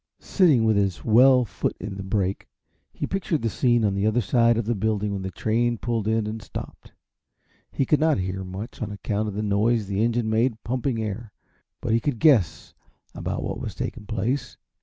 Sitting 0.17 0.63
with 0.63 0.77
his 0.77 1.05
well 1.05 1.45
foot 1.45 1.77
in 1.79 1.93
the 1.95 2.01
brake, 2.03 2.47
he 2.91 3.05
pictured 3.05 3.43
the 3.43 3.51
scene 3.51 3.85
on 3.85 3.93
the 3.93 4.07
other 4.07 4.19
side 4.19 4.57
of 4.57 4.65
the 4.65 4.73
building 4.73 5.13
when 5.13 5.21
the 5.21 5.29
train 5.29 5.77
pulled 5.77 6.07
in 6.07 6.25
and 6.25 6.41
stopped. 6.41 6.91
He 7.71 7.85
could 7.85 7.99
not 7.99 8.17
hear 8.17 8.43
much, 8.43 8.81
on 8.81 8.91
account 8.91 9.27
of 9.27 9.35
the 9.35 9.43
noise 9.43 9.85
the 9.85 10.03
engine 10.03 10.27
made 10.27 10.63
pumping 10.63 10.99
air, 11.03 11.31
but 11.81 11.93
he 11.93 11.99
could 11.99 12.17
guess 12.17 12.73
about 13.13 13.43
what 13.43 13.59
was 13.61 13.75
taking 13.75 14.07
place. 14.07 14.57